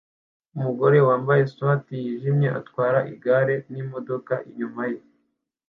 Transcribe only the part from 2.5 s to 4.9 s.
atwara igare n'imodoka inyuma